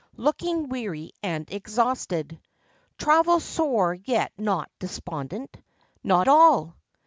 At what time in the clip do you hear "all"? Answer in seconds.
6.27-6.75